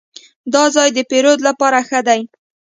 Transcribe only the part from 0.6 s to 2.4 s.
ځای د پیرود لپاره ښه دی.